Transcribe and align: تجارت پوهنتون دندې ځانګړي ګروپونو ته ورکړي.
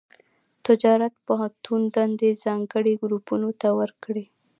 تجارت 0.65 1.13
پوهنتون 1.25 1.81
دندې 1.95 2.29
ځانګړي 2.43 2.93
ګروپونو 3.01 3.49
ته 3.61 3.67
ورکړي. 3.79 4.25